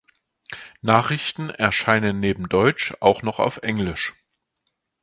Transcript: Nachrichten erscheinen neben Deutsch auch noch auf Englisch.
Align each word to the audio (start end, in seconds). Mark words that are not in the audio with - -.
Nachrichten 0.81 1.51
erscheinen 1.51 2.19
neben 2.19 2.49
Deutsch 2.49 2.95
auch 3.01 3.21
noch 3.21 3.37
auf 3.37 3.57
Englisch. 3.57 4.15